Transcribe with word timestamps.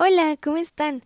Hola, 0.00 0.36
¿cómo 0.40 0.58
están? 0.58 1.02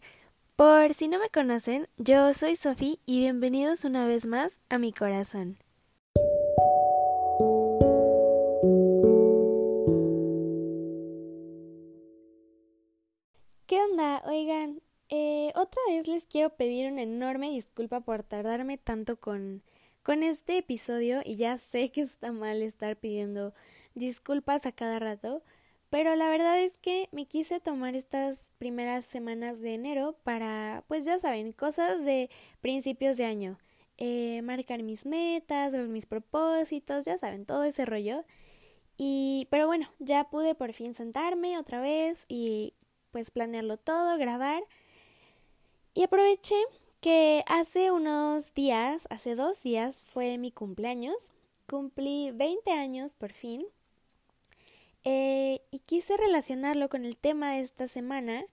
Por 0.55 0.93
si 0.93 1.09
no 1.09 1.19
me 1.19 1.31
conocen, 1.31 1.89
yo 1.97 2.35
soy 2.35 2.57
Sofi 2.57 3.01
y 3.07 3.21
bienvenidos 3.21 3.87
una 3.87 4.05
vez 4.05 4.27
más 4.27 4.61
a 4.69 4.77
mi 4.77 4.93
corazón. 4.93 5.57
¿Qué 13.65 13.81
onda? 13.81 14.23
Oigan, 14.27 14.83
eh, 15.09 15.53
otra 15.55 15.81
vez 15.89 16.07
les 16.07 16.27
quiero 16.27 16.51
pedir 16.51 16.93
una 16.93 17.01
enorme 17.01 17.49
disculpa 17.49 18.01
por 18.01 18.23
tardarme 18.23 18.77
tanto 18.77 19.17
con, 19.17 19.63
con 20.03 20.23
este 20.23 20.59
episodio 20.59 21.23
y 21.25 21.37
ya 21.37 21.57
sé 21.57 21.91
que 21.91 22.03
está 22.03 22.31
mal 22.31 22.61
estar 22.61 22.97
pidiendo 22.97 23.55
disculpas 23.95 24.67
a 24.67 24.73
cada 24.73 24.99
rato, 24.99 25.43
pero 25.93 26.17
la 26.17 26.31
verdad 26.31 26.59
es 26.59 26.79
que 26.79 27.11
me 27.13 27.27
quise 27.27 27.61
tomar 27.61 27.95
estas 27.95 28.51
primeras 28.57 29.05
semanas 29.05 29.61
de 29.61 29.75
enero 29.75 30.17
para, 30.25 30.85
pues 30.89 31.05
ya 31.05 31.19
saben, 31.19 31.53
cosas 31.53 32.03
de 32.03 32.31
principios 32.63 33.19
de 33.19 33.27
año. 33.27 33.59
Eh, 33.99 34.41
marcar 34.41 34.83
mis 34.83 35.05
metas, 35.05 35.71
ver 35.71 35.89
mis 35.89 36.07
propósitos, 36.07 37.05
ya 37.05 37.19
saben, 37.19 37.45
todo 37.45 37.65
ese 37.65 37.85
rollo. 37.85 38.25
Y, 38.97 39.49
pero 39.51 39.67
bueno, 39.67 39.87
ya 39.99 40.31
pude 40.31 40.55
por 40.55 40.73
fin 40.73 40.95
sentarme 40.95 41.59
otra 41.59 41.83
vez 41.83 42.25
y 42.27 42.73
pues 43.11 43.31
planearlo 43.31 43.77
todo, 43.77 44.17
grabar. 44.17 44.63
Y 45.93 46.05
aproveché 46.05 46.57
que 47.03 47.45
hace 47.47 47.91
unos 47.91 48.55
días, 48.55 49.07
hace 49.11 49.35
dos 49.35 49.63
días, 49.63 50.01
fue 50.01 50.39
mi 50.39 50.53
cumpleaños. 50.53 51.35
Cumplí 51.67 52.31
20 52.31 52.71
años 52.71 53.15
por 53.15 53.33
fin. 53.33 53.67
Eh, 55.05 55.61
y 55.71 55.81
quise 55.81 56.17
relacionarlo 56.17 56.89
con 56.89 57.05
el 57.05 57.17
tema 57.17 57.53
de 57.53 57.61
esta 57.61 57.89
semana 57.89 58.45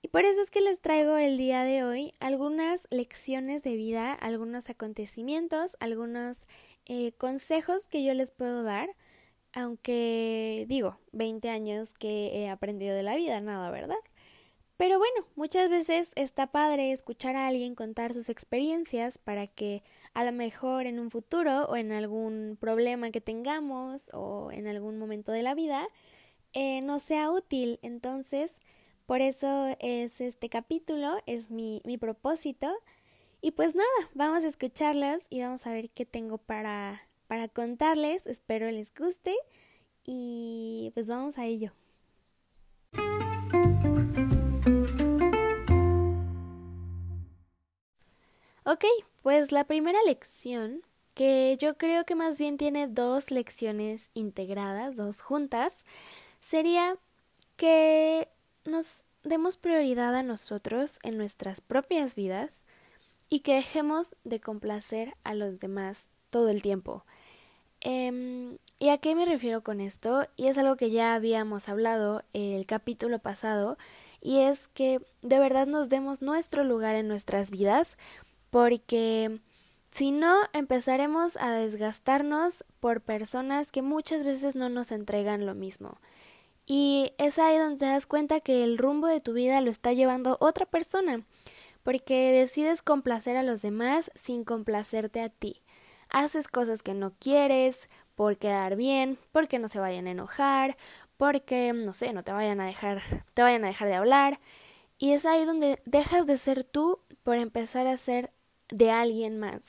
y 0.00 0.08
por 0.08 0.24
eso 0.24 0.40
es 0.40 0.50
que 0.50 0.60
les 0.60 0.80
traigo 0.80 1.16
el 1.16 1.36
día 1.36 1.64
de 1.64 1.82
hoy 1.82 2.12
algunas 2.20 2.86
lecciones 2.90 3.62
de 3.64 3.74
vida, 3.74 4.12
algunos 4.12 4.70
acontecimientos, 4.70 5.76
algunos 5.80 6.46
eh, 6.86 7.12
consejos 7.12 7.88
que 7.88 8.04
yo 8.04 8.14
les 8.14 8.30
puedo 8.30 8.62
dar, 8.62 8.94
aunque 9.52 10.66
digo, 10.68 10.98
20 11.12 11.50
años 11.50 11.94
que 11.94 12.28
he 12.38 12.48
aprendido 12.48 12.94
de 12.94 13.02
la 13.02 13.16
vida, 13.16 13.40
nada, 13.40 13.70
¿verdad? 13.70 13.96
Pero 14.78 14.98
bueno, 14.98 15.26
muchas 15.34 15.68
veces 15.68 16.12
está 16.14 16.46
padre 16.46 16.92
escuchar 16.92 17.34
a 17.34 17.48
alguien 17.48 17.74
contar 17.74 18.14
sus 18.14 18.28
experiencias 18.28 19.18
para 19.18 19.48
que 19.48 19.82
a 20.14 20.24
lo 20.24 20.30
mejor 20.30 20.86
en 20.86 21.00
un 21.00 21.10
futuro 21.10 21.64
o 21.64 21.74
en 21.74 21.90
algún 21.90 22.56
problema 22.60 23.10
que 23.10 23.20
tengamos 23.20 24.08
o 24.14 24.52
en 24.52 24.68
algún 24.68 24.96
momento 24.96 25.32
de 25.32 25.42
la 25.42 25.56
vida 25.56 25.88
eh, 26.52 26.80
nos 26.82 27.02
sea 27.02 27.32
útil. 27.32 27.80
Entonces, 27.82 28.60
por 29.04 29.20
eso 29.20 29.76
es 29.80 30.20
este 30.20 30.48
capítulo, 30.48 31.18
es 31.26 31.50
mi, 31.50 31.82
mi 31.84 31.98
propósito. 31.98 32.72
Y 33.40 33.50
pues 33.50 33.74
nada, 33.74 34.10
vamos 34.14 34.44
a 34.44 34.48
escucharlas 34.48 35.26
y 35.28 35.42
vamos 35.42 35.66
a 35.66 35.72
ver 35.72 35.90
qué 35.90 36.06
tengo 36.06 36.38
para, 36.38 37.02
para 37.26 37.48
contarles. 37.48 38.28
Espero 38.28 38.70
les 38.70 38.94
guste 38.94 39.34
y 40.04 40.92
pues 40.94 41.08
vamos 41.08 41.36
a 41.36 41.46
ello. 41.46 41.72
Ok, 48.78 48.84
pues 49.22 49.50
la 49.50 49.64
primera 49.64 49.98
lección, 50.06 50.82
que 51.14 51.56
yo 51.58 51.76
creo 51.76 52.04
que 52.04 52.14
más 52.14 52.38
bien 52.38 52.56
tiene 52.56 52.86
dos 52.86 53.32
lecciones 53.32 54.08
integradas, 54.14 54.94
dos 54.94 55.20
juntas, 55.20 55.84
sería 56.40 56.96
que 57.56 58.28
nos 58.64 59.02
demos 59.24 59.56
prioridad 59.56 60.14
a 60.14 60.22
nosotros 60.22 61.00
en 61.02 61.18
nuestras 61.18 61.60
propias 61.60 62.14
vidas 62.14 62.62
y 63.28 63.40
que 63.40 63.54
dejemos 63.54 64.14
de 64.22 64.38
complacer 64.38 65.12
a 65.24 65.34
los 65.34 65.58
demás 65.58 66.06
todo 66.30 66.48
el 66.48 66.62
tiempo. 66.62 67.04
Eh, 67.80 68.56
¿Y 68.78 68.90
a 68.90 68.98
qué 68.98 69.16
me 69.16 69.24
refiero 69.24 69.64
con 69.64 69.80
esto? 69.80 70.28
Y 70.36 70.46
es 70.46 70.56
algo 70.56 70.76
que 70.76 70.92
ya 70.92 71.16
habíamos 71.16 71.68
hablado 71.68 72.22
el 72.32 72.64
capítulo 72.64 73.18
pasado, 73.18 73.76
y 74.20 74.38
es 74.42 74.68
que 74.68 75.00
de 75.22 75.40
verdad 75.40 75.66
nos 75.66 75.88
demos 75.88 76.22
nuestro 76.22 76.62
lugar 76.62 76.94
en 76.94 77.08
nuestras 77.08 77.50
vidas, 77.50 77.98
porque 78.50 79.40
si 79.90 80.10
no 80.10 80.36
empezaremos 80.52 81.36
a 81.36 81.52
desgastarnos 81.52 82.64
por 82.80 83.00
personas 83.00 83.72
que 83.72 83.82
muchas 83.82 84.24
veces 84.24 84.54
no 84.54 84.68
nos 84.68 84.92
entregan 84.92 85.46
lo 85.46 85.54
mismo. 85.54 85.98
Y 86.66 87.12
es 87.16 87.38
ahí 87.38 87.56
donde 87.56 87.78
te 87.78 87.86
das 87.86 88.06
cuenta 88.06 88.40
que 88.40 88.62
el 88.62 88.76
rumbo 88.76 89.06
de 89.06 89.20
tu 89.20 89.32
vida 89.32 89.60
lo 89.62 89.70
está 89.70 89.94
llevando 89.94 90.36
otra 90.40 90.66
persona, 90.66 91.24
porque 91.82 92.30
decides 92.32 92.82
complacer 92.82 93.38
a 93.38 93.42
los 93.42 93.62
demás 93.62 94.10
sin 94.14 94.44
complacerte 94.44 95.22
a 95.22 95.30
ti. 95.30 95.62
Haces 96.10 96.46
cosas 96.46 96.82
que 96.82 96.92
no 96.92 97.14
quieres 97.18 97.88
por 98.14 98.36
quedar 98.36 98.76
bien, 98.76 99.18
porque 99.32 99.58
no 99.58 99.68
se 99.68 99.80
vayan 99.80 100.06
a 100.06 100.10
enojar, 100.10 100.76
porque 101.16 101.72
no 101.72 101.94
sé, 101.94 102.12
no 102.12 102.22
te 102.22 102.32
vayan 102.32 102.60
a 102.60 102.66
dejar, 102.66 103.00
te 103.32 103.42
vayan 103.42 103.64
a 103.64 103.68
dejar 103.68 103.88
de 103.88 103.94
hablar. 103.94 104.40
Y 104.98 105.12
es 105.12 105.24
ahí 105.24 105.46
donde 105.46 105.80
dejas 105.86 106.26
de 106.26 106.36
ser 106.36 106.64
tú 106.64 107.00
por 107.22 107.36
empezar 107.36 107.86
a 107.86 107.96
ser 107.96 108.32
de 108.70 108.90
alguien 108.90 109.38
más. 109.38 109.62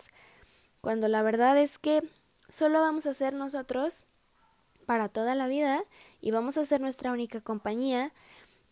Cuando 0.82 1.08
la 1.08 1.22
verdad 1.22 1.58
es 1.58 1.78
que 1.78 2.04
solo 2.48 2.82
vamos 2.82 3.06
a 3.06 3.14
ser 3.14 3.34
nosotros 3.34 4.06
para 4.86 5.10
toda 5.10 5.36
la 5.36 5.48
vida 5.48 5.84
y 6.22 6.32
vamos 6.32 6.58
a 6.58 6.66
ser 6.66 6.82
nuestra 6.82 7.12
única 7.12 7.42
compañía 7.42 8.12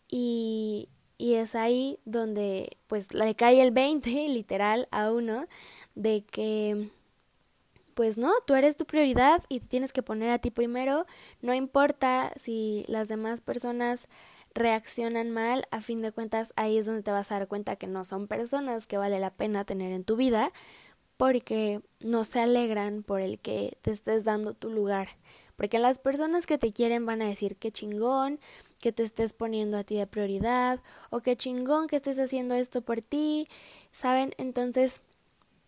y, 0.08 0.88
y 1.16 1.34
es 1.34 1.54
ahí 1.54 1.98
donde 2.04 2.76
pues 2.86 3.14
le 3.14 3.34
cae 3.34 3.62
el 3.62 3.70
20 3.70 4.10
literal 4.28 4.88
a 4.90 5.12
uno 5.12 5.46
de 5.94 6.24
que 6.24 6.90
pues 7.98 8.16
no, 8.16 8.32
tú 8.46 8.54
eres 8.54 8.76
tu 8.76 8.86
prioridad 8.86 9.42
y 9.48 9.58
te 9.58 9.66
tienes 9.66 9.92
que 9.92 10.04
poner 10.04 10.30
a 10.30 10.38
ti 10.38 10.52
primero, 10.52 11.04
no 11.42 11.52
importa 11.52 12.32
si 12.36 12.84
las 12.86 13.08
demás 13.08 13.40
personas 13.40 14.06
reaccionan 14.58 15.30
mal, 15.30 15.66
a 15.70 15.80
fin 15.80 16.02
de 16.02 16.12
cuentas 16.12 16.52
ahí 16.56 16.78
es 16.78 16.86
donde 16.86 17.02
te 17.02 17.10
vas 17.10 17.32
a 17.32 17.38
dar 17.38 17.48
cuenta 17.48 17.76
que 17.76 17.86
no 17.86 18.04
son 18.04 18.26
personas 18.26 18.86
que 18.86 18.98
vale 18.98 19.18
la 19.20 19.30
pena 19.30 19.64
tener 19.64 19.92
en 19.92 20.04
tu 20.04 20.16
vida 20.16 20.52
porque 21.16 21.82
no 22.00 22.24
se 22.24 22.40
alegran 22.40 23.02
por 23.02 23.20
el 23.20 23.38
que 23.38 23.76
te 23.82 23.90
estés 23.90 24.24
dando 24.24 24.54
tu 24.54 24.70
lugar. 24.70 25.08
Porque 25.56 25.80
las 25.80 25.98
personas 25.98 26.46
que 26.46 26.56
te 26.56 26.72
quieren 26.72 27.04
van 27.04 27.20
a 27.20 27.26
decir 27.26 27.56
que 27.56 27.72
chingón, 27.72 28.38
que 28.80 28.92
te 28.92 29.02
estés 29.02 29.32
poniendo 29.32 29.76
a 29.76 29.82
ti 29.82 29.96
de 29.96 30.06
prioridad, 30.06 30.80
o 31.10 31.20
que 31.20 31.36
chingón 31.36 31.88
que 31.88 31.96
estés 31.96 32.20
haciendo 32.20 32.54
esto 32.54 32.82
por 32.82 33.00
ti, 33.00 33.48
¿saben? 33.90 34.32
Entonces, 34.38 35.02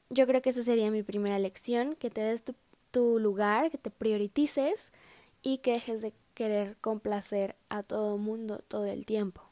yo 0.09 0.29
creo 0.29 0.41
que 0.43 0.51
esa 0.51 0.63
sería 0.63 0.93
mi 0.93 1.03
primera 1.03 1.41
lección, 1.41 1.97
que 1.97 2.11
te 2.11 2.21
des 2.21 2.45
tu, 2.45 2.55
tu 2.93 3.19
lugar, 3.19 3.73
que 3.73 3.79
te 3.79 3.91
priorices 3.91 4.93
y 5.43 5.59
que 5.59 5.73
dejes 5.73 6.03
de 6.03 6.13
querer 6.35 6.77
complacer 6.81 7.57
a 7.69 7.83
todo 7.83 8.19
mundo 8.19 8.63
todo 8.67 8.87
el 8.87 9.05
tiempo. 9.05 9.43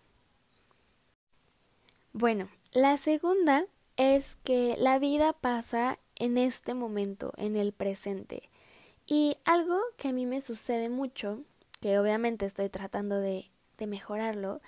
Bueno, 2.13 2.49
la 2.73 2.97
segunda 2.99 3.65
es 3.97 4.37
que 4.45 4.77
la 4.79 4.99
vida 4.99 5.33
pasa 5.33 5.99
en 6.17 6.39
este 6.39 6.75
momento, 6.75 7.33
en 7.37 7.57
el 7.57 7.73
presente. 7.73 8.49
Y 9.07 9.37
algo 9.45 9.79
que 9.97 10.09
a 10.09 10.13
mí 10.13 10.27
me 10.27 10.41
sucede 10.41 10.89
mucho, 10.89 11.43
que 11.81 11.99
obviamente 11.99 12.47
estoy 12.47 12.69
tratando 12.69 13.19
de, 13.21 13.51
de 13.79 13.87
mejorarlo, 13.87 14.61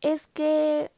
es 0.00 0.26
que 0.28 0.90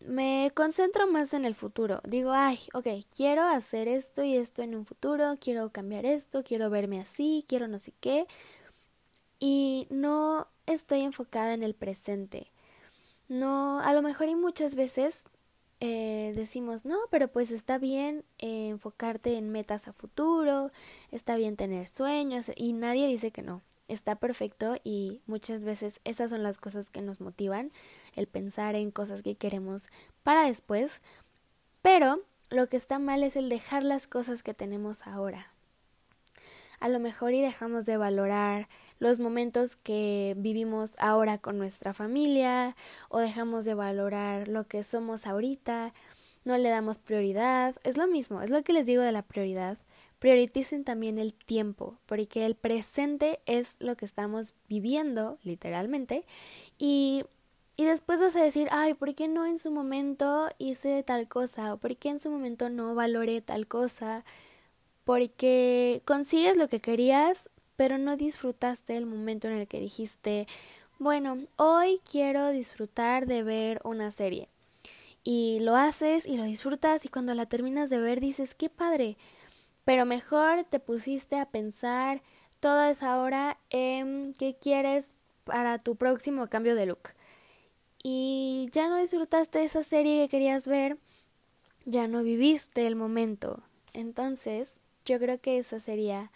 me 0.00 0.50
concentro 0.54 1.06
más 1.06 1.34
en 1.34 1.44
el 1.44 1.54
futuro. 1.54 2.00
Digo, 2.04 2.32
ay, 2.32 2.58
ok, 2.72 2.86
quiero 3.14 3.42
hacer 3.42 3.88
esto 3.88 4.22
y 4.22 4.36
esto 4.36 4.62
en 4.62 4.74
un 4.74 4.86
futuro, 4.86 5.36
quiero 5.40 5.70
cambiar 5.70 6.06
esto, 6.06 6.42
quiero 6.44 6.70
verme 6.70 7.00
así, 7.00 7.44
quiero 7.48 7.68
no 7.68 7.78
sé 7.78 7.92
qué, 8.00 8.26
y 9.38 9.86
no 9.90 10.48
estoy 10.66 11.00
enfocada 11.00 11.54
en 11.54 11.62
el 11.62 11.74
presente. 11.74 12.50
No, 13.28 13.80
a 13.80 13.92
lo 13.92 14.02
mejor 14.02 14.28
y 14.28 14.34
muchas 14.34 14.74
veces 14.74 15.24
eh, 15.80 16.32
decimos, 16.34 16.84
no, 16.84 16.98
pero 17.10 17.28
pues 17.28 17.50
está 17.50 17.78
bien 17.78 18.24
eh, 18.38 18.68
enfocarte 18.68 19.36
en 19.36 19.50
metas 19.50 19.86
a 19.86 19.92
futuro, 19.92 20.72
está 21.12 21.36
bien 21.36 21.56
tener 21.56 21.88
sueños 21.88 22.50
y 22.56 22.72
nadie 22.72 23.06
dice 23.06 23.30
que 23.30 23.42
no. 23.42 23.62
Está 23.86 24.16
perfecto 24.16 24.76
y 24.84 25.22
muchas 25.26 25.62
veces 25.62 26.00
esas 26.04 26.30
son 26.30 26.42
las 26.42 26.58
cosas 26.58 26.90
que 26.90 27.00
nos 27.00 27.20
motivan, 27.20 27.72
el 28.14 28.26
pensar 28.26 28.74
en 28.74 28.90
cosas 28.90 29.22
que 29.22 29.34
queremos 29.34 29.88
para 30.22 30.44
después, 30.44 31.00
pero 31.80 32.20
lo 32.50 32.68
que 32.68 32.76
está 32.76 32.98
mal 32.98 33.22
es 33.22 33.36
el 33.36 33.48
dejar 33.48 33.84
las 33.84 34.06
cosas 34.06 34.42
que 34.42 34.52
tenemos 34.52 35.06
ahora. 35.06 35.52
A 36.80 36.88
lo 36.88 37.00
mejor 37.00 37.32
y 37.34 37.42
dejamos 37.42 37.84
de 37.86 37.96
valorar 37.96 38.68
los 38.98 39.18
momentos 39.18 39.76
que 39.76 40.34
vivimos 40.38 40.94
ahora 40.98 41.38
con 41.38 41.58
nuestra 41.58 41.92
familia 41.94 42.76
o 43.08 43.18
dejamos 43.18 43.64
de 43.64 43.74
valorar 43.74 44.48
lo 44.48 44.66
que 44.66 44.84
somos 44.84 45.26
ahorita, 45.26 45.92
no 46.44 46.56
le 46.58 46.68
damos 46.70 46.98
prioridad. 46.98 47.74
Es 47.84 47.96
lo 47.96 48.06
mismo, 48.06 48.42
es 48.42 48.50
lo 48.50 48.62
que 48.62 48.72
les 48.72 48.86
digo 48.86 49.02
de 49.02 49.12
la 49.12 49.22
prioridad. 49.22 49.78
Prioricen 50.18 50.84
también 50.84 51.18
el 51.18 51.32
tiempo, 51.34 51.98
porque 52.06 52.44
el 52.46 52.56
presente 52.56 53.40
es 53.46 53.76
lo 53.78 53.96
que 53.96 54.04
estamos 54.04 54.54
viviendo, 54.68 55.38
literalmente, 55.44 56.24
y 56.78 57.24
Y 57.76 57.84
después 57.84 58.20
vas 58.20 58.34
a 58.36 58.42
decir, 58.42 58.68
ay, 58.72 58.94
¿por 58.94 59.14
qué 59.14 59.28
no 59.28 59.46
en 59.46 59.58
su 59.58 59.70
momento 59.70 60.48
hice 60.58 61.02
tal 61.04 61.28
cosa? 61.28 61.74
¿O 61.74 61.78
por 61.78 61.96
qué 61.96 62.08
en 62.10 62.18
su 62.18 62.28
momento 62.30 62.68
no 62.70 62.94
valoré 62.96 63.40
tal 63.40 63.68
cosa? 63.68 64.24
Porque 65.08 66.02
consigues 66.04 66.58
lo 66.58 66.68
que 66.68 66.80
querías, 66.80 67.48
pero 67.76 67.96
no 67.96 68.18
disfrutaste 68.18 68.94
el 68.94 69.06
momento 69.06 69.48
en 69.48 69.54
el 69.54 69.66
que 69.66 69.80
dijiste, 69.80 70.46
bueno, 70.98 71.38
hoy 71.56 71.98
quiero 72.04 72.50
disfrutar 72.50 73.24
de 73.24 73.42
ver 73.42 73.80
una 73.84 74.10
serie. 74.10 74.50
Y 75.24 75.60
lo 75.60 75.76
haces 75.76 76.26
y 76.26 76.36
lo 76.36 76.44
disfrutas 76.44 77.06
y 77.06 77.08
cuando 77.08 77.34
la 77.34 77.46
terminas 77.46 77.88
de 77.88 77.98
ver 78.00 78.20
dices, 78.20 78.54
qué 78.54 78.68
padre. 78.68 79.16
Pero 79.86 80.04
mejor 80.04 80.64
te 80.64 80.78
pusiste 80.78 81.40
a 81.40 81.46
pensar 81.46 82.20
toda 82.60 82.90
esa 82.90 83.18
hora 83.18 83.56
en 83.70 84.34
qué 84.38 84.58
quieres 84.60 85.12
para 85.44 85.78
tu 85.78 85.96
próximo 85.96 86.48
cambio 86.48 86.74
de 86.74 86.84
look 86.84 87.14
y 88.02 88.68
ya 88.72 88.90
no 88.90 88.98
disfrutaste 88.98 89.64
esa 89.64 89.82
serie 89.82 90.24
que 90.24 90.28
querías 90.28 90.68
ver, 90.68 90.98
ya 91.86 92.08
no 92.08 92.22
viviste 92.22 92.86
el 92.86 92.94
momento. 92.94 93.62
Entonces, 93.94 94.82
yo 95.08 95.18
creo 95.18 95.40
que 95.40 95.58
esa 95.58 95.80
sería 95.80 96.30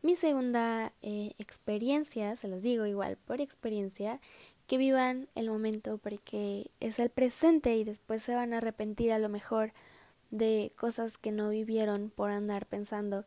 mi 0.00 0.14
segunda 0.14 0.92
eh, 1.02 1.32
experiencia, 1.38 2.36
se 2.36 2.48
los 2.48 2.62
digo 2.62 2.86
igual 2.86 3.16
por 3.16 3.40
experiencia, 3.40 4.20
que 4.68 4.78
vivan 4.78 5.28
el 5.34 5.50
momento 5.50 5.98
porque 5.98 6.70
es 6.78 7.00
el 7.00 7.10
presente 7.10 7.76
y 7.76 7.84
después 7.84 8.22
se 8.22 8.34
van 8.34 8.52
a 8.52 8.58
arrepentir 8.58 9.12
a 9.12 9.18
lo 9.18 9.28
mejor 9.28 9.72
de 10.30 10.72
cosas 10.76 11.18
que 11.18 11.32
no 11.32 11.48
vivieron 11.48 12.10
por 12.10 12.30
andar 12.30 12.66
pensando 12.66 13.24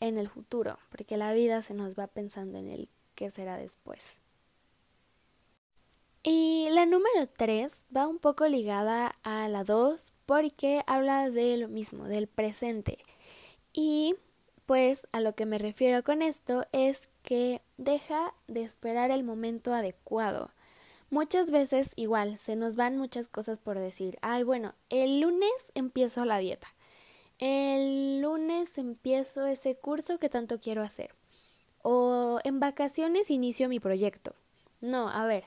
en 0.00 0.16
el 0.16 0.28
futuro, 0.28 0.78
porque 0.90 1.18
la 1.18 1.32
vida 1.32 1.62
se 1.62 1.74
nos 1.74 1.94
va 1.94 2.06
pensando 2.06 2.58
en 2.58 2.68
el 2.68 2.88
qué 3.14 3.30
será 3.30 3.58
después. 3.58 4.04
Y 6.22 6.68
la 6.70 6.86
número 6.86 7.28
3 7.36 7.86
va 7.94 8.06
un 8.06 8.18
poco 8.18 8.48
ligada 8.48 9.14
a 9.22 9.48
la 9.48 9.64
2 9.64 10.12
porque 10.26 10.82
habla 10.86 11.30
de 11.30 11.56
lo 11.58 11.68
mismo, 11.68 12.06
del 12.06 12.26
presente. 12.26 12.98
Y 13.72 14.16
pues 14.68 15.08
a 15.12 15.20
lo 15.20 15.34
que 15.34 15.46
me 15.46 15.56
refiero 15.56 16.04
con 16.04 16.20
esto 16.20 16.66
es 16.72 17.08
que 17.22 17.62
deja 17.78 18.34
de 18.48 18.64
esperar 18.64 19.10
el 19.10 19.24
momento 19.24 19.72
adecuado. 19.72 20.50
Muchas 21.08 21.50
veces 21.50 21.94
igual 21.96 22.36
se 22.36 22.54
nos 22.54 22.76
van 22.76 22.98
muchas 22.98 23.28
cosas 23.28 23.58
por 23.58 23.78
decir, 23.78 24.18
ay 24.20 24.42
bueno, 24.42 24.74
el 24.90 25.20
lunes 25.20 25.50
empiezo 25.74 26.26
la 26.26 26.36
dieta. 26.36 26.68
El 27.38 28.20
lunes 28.20 28.76
empiezo 28.76 29.46
ese 29.46 29.74
curso 29.74 30.18
que 30.18 30.28
tanto 30.28 30.60
quiero 30.60 30.82
hacer. 30.82 31.14
O 31.80 32.38
en 32.44 32.60
vacaciones 32.60 33.30
inicio 33.30 33.70
mi 33.70 33.80
proyecto. 33.80 34.34
No, 34.82 35.08
a 35.08 35.24
ver, 35.24 35.44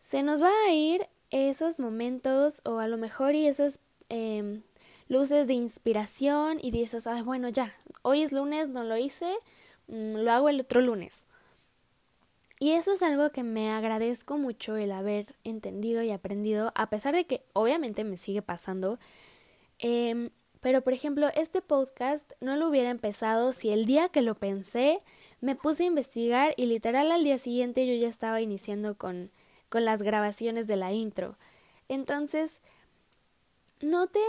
se 0.00 0.22
nos 0.22 0.42
va 0.42 0.52
a 0.66 0.74
ir 0.74 1.08
esos 1.30 1.78
momentos 1.78 2.60
o 2.66 2.80
a 2.80 2.86
lo 2.86 2.98
mejor 2.98 3.34
y 3.34 3.46
esas 3.46 3.80
em, 4.10 4.62
luces 5.12 5.46
de 5.46 5.54
inspiración 5.54 6.58
y 6.60 6.70
dices, 6.72 7.06
ah, 7.06 7.22
bueno, 7.22 7.48
ya, 7.48 7.72
hoy 8.02 8.22
es 8.22 8.32
lunes, 8.32 8.68
no 8.68 8.82
lo 8.82 8.96
hice, 8.96 9.32
mm, 9.86 10.16
lo 10.16 10.32
hago 10.32 10.48
el 10.48 10.60
otro 10.60 10.80
lunes. 10.80 11.24
Y 12.58 12.72
eso 12.72 12.92
es 12.92 13.02
algo 13.02 13.30
que 13.30 13.42
me 13.42 13.70
agradezco 13.70 14.38
mucho 14.38 14.76
el 14.76 14.92
haber 14.92 15.34
entendido 15.44 16.02
y 16.02 16.10
aprendido, 16.10 16.72
a 16.74 16.90
pesar 16.90 17.14
de 17.14 17.26
que 17.26 17.44
obviamente 17.52 18.04
me 18.04 18.16
sigue 18.16 18.42
pasando. 18.42 18.98
Em, 19.78 20.30
pero 20.60 20.82
por 20.82 20.92
ejemplo, 20.92 21.28
este 21.34 21.60
podcast 21.62 22.32
no 22.40 22.56
lo 22.56 22.68
hubiera 22.68 22.90
empezado 22.90 23.52
si 23.52 23.70
el 23.70 23.86
día 23.86 24.08
que 24.08 24.22
lo 24.22 24.36
pensé 24.36 24.98
me 25.40 25.56
puse 25.56 25.84
a 25.84 25.86
investigar 25.86 26.54
y 26.56 26.66
literal 26.66 27.10
al 27.10 27.24
día 27.24 27.38
siguiente 27.38 27.86
yo 27.86 27.94
ya 27.94 28.08
estaba 28.08 28.40
iniciando 28.40 28.96
con 28.96 29.30
con 29.72 29.86
las 29.86 30.02
grabaciones 30.02 30.66
de 30.66 30.76
la 30.76 30.92
intro. 30.92 31.38
Entonces, 31.88 32.60
no 33.80 34.06
te 34.06 34.20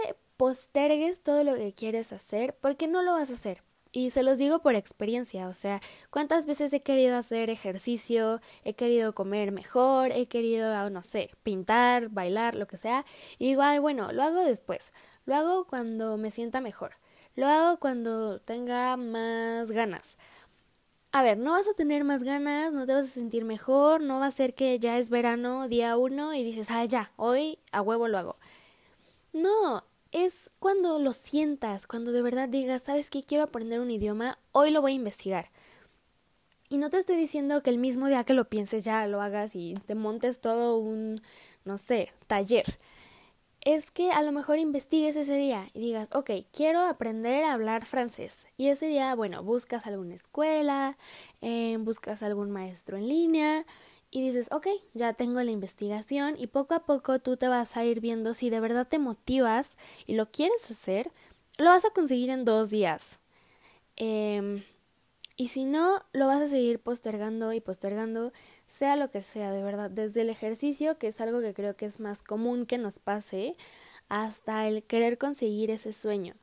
postergues 0.44 1.24
todo 1.24 1.46
lo 1.46 1.56
que 1.56 1.72
quieres 1.72 2.12
hacer 2.12 2.54
porque 2.60 2.90
no 2.90 3.02
lo 3.02 3.14
vas 3.14 3.30
a 3.30 3.36
hacer. 3.36 3.64
Y 3.94 4.10
se 4.10 4.24
los 4.24 4.38
digo 4.38 4.60
por 4.60 4.76
experiencia, 4.76 5.48
o 5.48 5.54
sea, 5.54 5.80
cuántas 6.10 6.46
veces 6.46 6.74
he 6.74 6.82
querido 6.82 7.16
hacer 7.16 7.50
ejercicio, 7.50 8.42
he 8.66 8.74
querido 8.74 9.16
comer 9.16 9.54
mejor, 9.54 10.12
he 10.12 10.28
querido, 10.28 10.90
no 10.90 11.02
sé, 11.02 11.32
pintar, 11.44 12.10
bailar, 12.10 12.56
lo 12.56 12.68
que 12.68 12.76
sea, 12.76 13.06
y 13.40 13.46
digo, 13.48 13.62
ay, 13.62 13.80
bueno, 13.80 14.12
lo 14.12 14.22
hago 14.22 14.42
después, 14.42 14.92
lo 15.26 15.36
hago 15.36 15.66
cuando 15.66 16.18
me 16.18 16.30
sienta 16.30 16.60
mejor, 16.60 16.92
lo 17.36 17.48
hago 17.48 17.80
cuando 17.80 18.42
tenga 18.42 18.98
más 18.98 19.72
ganas, 19.72 20.18
a 21.14 21.24
ver, 21.24 21.38
no 21.38 21.52
vas 21.52 21.70
a 21.70 21.74
tener 21.74 22.04
más 22.04 22.24
ganas, 22.24 22.74
no 22.74 22.86
te 22.86 22.92
vas 22.92 23.06
a 23.06 23.10
sentir 23.10 23.46
mejor, 23.46 24.02
no 24.02 24.20
va 24.20 24.26
a 24.26 24.32
ser 24.32 24.56
que 24.56 24.78
ya 24.78 24.98
es 24.98 25.10
verano 25.10 25.70
día 25.70 25.96
uno 25.96 26.34
y 26.34 26.44
dices, 26.44 26.70
ah, 26.70 26.84
ya, 26.84 27.14
hoy 27.16 27.60
a 27.72 27.82
huevo 27.82 28.10
lo 28.10 28.18
hago. 28.18 28.38
No, 29.32 29.84
es 30.14 30.50
cuando 30.60 31.00
lo 31.00 31.12
sientas, 31.12 31.88
cuando 31.88 32.12
de 32.14 32.22
verdad 32.22 32.48
digas, 32.48 32.84
¿sabes 32.84 33.10
qué? 33.10 33.24
Quiero 33.24 33.44
aprender 33.44 33.82
un 33.82 33.92
idioma, 33.92 34.40
hoy 34.54 34.72
lo 34.72 34.82
voy 34.82 34.94
a 34.94 34.96
investigar. 34.96 35.50
Y 36.70 36.78
no 36.78 36.90
te 36.90 36.98
estoy 36.98 37.18
diciendo 37.18 37.62
que 37.62 37.70
el 37.70 37.78
mismo 37.78 38.08
día 38.08 38.24
que 38.24 38.34
lo 38.34 38.48
pienses 38.48 38.84
ya 38.84 39.06
lo 39.08 39.22
hagas 39.22 39.56
y 39.56 39.76
te 39.86 39.96
montes 39.96 40.40
todo 40.40 40.78
un, 40.78 41.22
no 41.66 41.78
sé, 41.78 42.12
taller 42.28 42.80
es 43.66 43.92
que 43.92 44.12
a 44.12 44.22
lo 44.24 44.32
mejor 44.32 44.60
investigues 44.60 45.16
ese 45.16 45.38
día 45.38 45.70
y 45.74 45.80
digas, 45.80 46.10
ok, 46.14 46.32
quiero 46.52 46.82
aprender 46.82 47.46
a 47.46 47.54
hablar 47.54 47.86
francés. 47.86 48.46
Y 48.58 48.68
ese 48.68 48.88
día, 48.88 49.16
bueno, 49.16 49.42
buscas 49.42 49.88
alguna 49.88 50.16
escuela, 50.16 50.98
eh, 51.42 51.78
buscas 51.80 52.24
algún 52.24 52.52
maestro 52.52 52.98
en 52.98 53.08
línea 53.08 53.66
y 54.14 54.22
dices, 54.22 54.48
ok, 54.52 54.68
ya 54.94 55.14
tengo 55.14 55.42
la 55.42 55.50
investigación 55.50 56.36
y 56.38 56.46
poco 56.46 56.76
a 56.76 56.86
poco 56.86 57.18
tú 57.18 57.36
te 57.36 57.48
vas 57.48 57.76
a 57.76 57.84
ir 57.84 58.00
viendo 58.00 58.36
si 58.36 58.52
de 58.52 58.60
verdad 58.60 58.88
te 58.88 59.00
motivas 59.00 59.76
y 60.06 60.14
lo 60.14 60.30
quieres 60.30 60.70
hacer, 60.70 61.12
lo 61.58 61.66
vas 61.66 61.84
a 61.84 61.90
conseguir 61.90 62.30
en 62.30 62.46
dos 62.46 62.70
días. 62.70 63.18
Eh, 63.98 64.64
y 65.36 65.48
si 65.48 65.66
no, 65.66 66.04
lo 66.14 66.28
vas 66.28 66.42
a 66.42 66.48
seguir 66.48 66.80
postergando 66.80 67.54
y 67.54 67.60
postergando, 67.60 68.32
sea 68.68 68.96
lo 68.96 69.10
que 69.10 69.24
sea, 69.24 69.52
de 69.52 69.64
verdad, 69.64 69.90
desde 69.90 70.22
el 70.22 70.30
ejercicio, 70.30 71.00
que 71.00 71.08
es 71.08 71.20
algo 71.20 71.42
que 71.42 71.56
creo 71.56 71.76
que 71.76 71.88
es 71.88 72.00
más 72.00 72.22
común 72.22 72.68
que 72.68 72.78
nos 72.78 73.00
pase, 73.00 73.58
hasta 74.10 74.68
el 74.68 74.84
querer 74.84 75.18
conseguir 75.18 75.72
ese 75.72 75.92
sueño. 75.92 76.36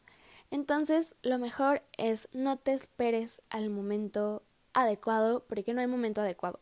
Entonces, 0.51 1.15
lo 1.23 1.39
mejor 1.39 1.83
es 1.99 2.29
no 2.33 2.59
te 2.59 2.73
esperes 2.73 3.43
al 3.49 3.71
momento 3.71 4.43
adecuado, 4.73 5.45
porque 5.47 5.73
no 5.73 5.81
hay 5.81 5.87
momento 5.87 6.21
adecuado. 6.21 6.59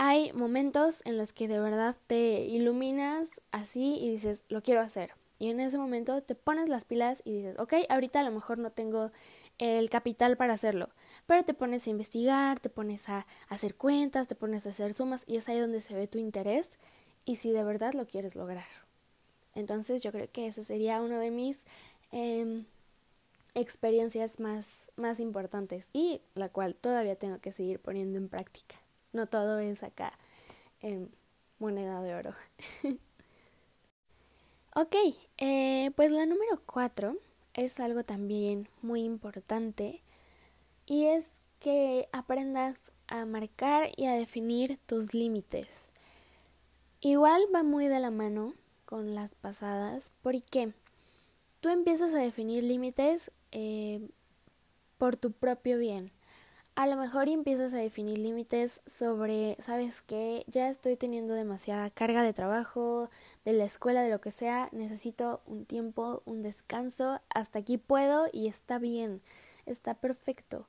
Hay 0.00 0.32
momentos 0.32 1.02
en 1.06 1.18
los 1.18 1.32
que 1.32 1.48
de 1.48 1.58
verdad 1.58 1.96
te 2.06 2.42
iluminas 2.44 3.40
así 3.50 3.96
y 4.00 4.08
dices, 4.08 4.44
lo 4.48 4.62
quiero 4.62 4.80
hacer. 4.80 5.10
Y 5.40 5.50
en 5.50 5.58
ese 5.58 5.76
momento 5.76 6.22
te 6.22 6.36
pones 6.36 6.68
las 6.68 6.84
pilas 6.84 7.20
y 7.24 7.32
dices, 7.32 7.58
ok, 7.58 7.74
ahorita 7.88 8.20
a 8.20 8.22
lo 8.22 8.30
mejor 8.30 8.58
no 8.58 8.70
tengo 8.70 9.10
el 9.58 9.90
capital 9.90 10.36
para 10.36 10.54
hacerlo. 10.54 10.88
Pero 11.26 11.44
te 11.44 11.52
pones 11.52 11.84
a 11.84 11.90
investigar, 11.90 12.60
te 12.60 12.68
pones 12.68 13.08
a 13.08 13.26
hacer 13.48 13.74
cuentas, 13.74 14.28
te 14.28 14.36
pones 14.36 14.66
a 14.66 14.68
hacer 14.68 14.94
sumas 14.94 15.24
y 15.26 15.36
es 15.36 15.48
ahí 15.48 15.58
donde 15.58 15.80
se 15.80 15.94
ve 15.94 16.06
tu 16.06 16.18
interés 16.18 16.78
y 17.24 17.34
si 17.34 17.50
de 17.50 17.64
verdad 17.64 17.92
lo 17.94 18.06
quieres 18.06 18.36
lograr. 18.36 18.66
Entonces 19.56 20.00
yo 20.04 20.12
creo 20.12 20.30
que 20.30 20.46
ese 20.46 20.64
sería 20.64 21.02
uno 21.02 21.18
de 21.18 21.32
mis 21.32 21.64
em, 22.12 22.66
experiencias 23.56 24.38
más, 24.38 24.68
más 24.94 25.18
importantes 25.18 25.90
y 25.92 26.20
la 26.36 26.50
cual 26.50 26.76
todavía 26.76 27.16
tengo 27.16 27.40
que 27.40 27.52
seguir 27.52 27.80
poniendo 27.80 28.16
en 28.16 28.28
práctica. 28.28 28.76
No 29.12 29.26
todo 29.26 29.58
es 29.58 29.82
acá 29.82 30.12
em, 30.80 31.08
moneda 31.58 32.02
de 32.02 32.14
oro. 32.14 32.34
ok, 34.74 34.94
eh, 35.38 35.90
pues 35.96 36.10
la 36.10 36.26
número 36.26 36.60
cuatro 36.66 37.16
es 37.54 37.80
algo 37.80 38.04
también 38.04 38.68
muy 38.82 39.02
importante 39.02 40.02
y 40.86 41.06
es 41.06 41.40
que 41.60 42.08
aprendas 42.12 42.92
a 43.08 43.24
marcar 43.24 43.90
y 43.96 44.06
a 44.06 44.14
definir 44.14 44.78
tus 44.86 45.14
límites. 45.14 45.88
Igual 47.00 47.42
va 47.54 47.62
muy 47.62 47.88
de 47.88 48.00
la 48.00 48.10
mano 48.10 48.54
con 48.84 49.14
las 49.14 49.34
pasadas 49.34 50.12
porque 50.22 50.72
tú 51.60 51.68
empiezas 51.68 52.14
a 52.14 52.18
definir 52.18 52.64
límites 52.64 53.30
eh, 53.52 54.08
por 54.98 55.16
tu 55.16 55.32
propio 55.32 55.78
bien 55.78 56.10
a 56.78 56.86
lo 56.86 56.96
mejor 56.96 57.28
empiezas 57.28 57.74
a 57.74 57.78
definir 57.78 58.18
límites 58.18 58.80
sobre, 58.86 59.56
¿sabes 59.58 60.00
qué? 60.00 60.44
Ya 60.46 60.68
estoy 60.68 60.94
teniendo 60.94 61.34
demasiada 61.34 61.90
carga 61.90 62.22
de 62.22 62.32
trabajo, 62.32 63.10
de 63.44 63.52
la 63.52 63.64
escuela, 63.64 64.00
de 64.00 64.10
lo 64.10 64.20
que 64.20 64.30
sea, 64.30 64.68
necesito 64.70 65.40
un 65.46 65.64
tiempo, 65.64 66.22
un 66.24 66.40
descanso, 66.40 67.20
hasta 67.30 67.58
aquí 67.58 67.78
puedo 67.78 68.28
y 68.32 68.46
está 68.46 68.78
bien, 68.78 69.22
está 69.66 69.94
perfecto. 69.94 70.68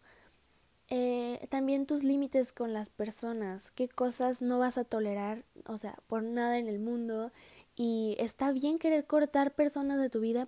Eh, 0.87 1.45
también 1.51 1.85
tus 1.85 2.03
límites 2.03 2.53
con 2.53 2.73
las 2.73 2.89
personas, 2.89 3.69
qué 3.69 3.87
cosas 3.87 4.41
no 4.41 4.57
vas 4.57 4.79
a 4.79 4.85
tolerar, 4.85 5.43
o 5.67 5.77
sea, 5.77 5.95
por 6.07 6.23
nada 6.23 6.57
en 6.57 6.67
el 6.67 6.79
mundo. 6.79 7.31
Y 7.75 8.15
está 8.17 8.51
bien 8.51 8.79
querer 8.79 9.05
cortar 9.05 9.53
personas 9.53 10.01
de 10.01 10.09
tu 10.09 10.21
vida 10.21 10.47